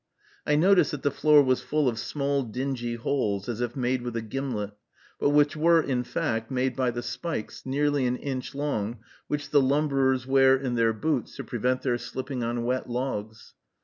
I 0.47 0.55
noticed 0.55 0.89
that 0.93 1.03
the 1.03 1.11
floor 1.11 1.43
was 1.43 1.61
full 1.61 1.87
of 1.87 1.99
small, 1.99 2.41
dingy 2.41 2.95
holes, 2.95 3.47
as 3.47 3.61
if 3.61 3.75
made 3.75 4.01
with 4.01 4.15
a 4.15 4.21
gimlet, 4.23 4.71
but 5.19 5.29
which 5.29 5.55
were, 5.55 5.79
in 5.79 6.03
fact, 6.03 6.49
made 6.49 6.75
by 6.75 6.89
the 6.89 7.03
spikes, 7.03 7.67
nearly 7.67 8.07
an 8.07 8.15
inch 8.15 8.55
long, 8.55 8.97
which 9.27 9.51
the 9.51 9.61
lumberers 9.61 10.25
wear 10.25 10.55
in 10.57 10.73
their 10.73 10.91
boots 10.91 11.35
to 11.35 11.43
prevent 11.43 11.83
their 11.83 11.99
slipping 11.99 12.43
on 12.43 12.63
wet 12.65 12.89
logs. 12.89 13.53